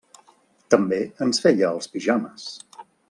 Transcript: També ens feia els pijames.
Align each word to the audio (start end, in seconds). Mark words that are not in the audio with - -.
També 0.75 0.99
ens 1.25 1.41
feia 1.45 1.69
els 1.77 1.93
pijames. 1.97 2.49